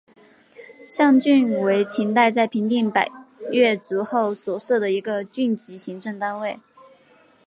[0.89, 3.07] 象郡为秦代在平定百
[3.51, 6.59] 越族后所设的一个郡级行政单位。